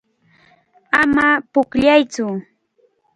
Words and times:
Ama 1.01 1.27
pukllaytsu. 1.51 2.25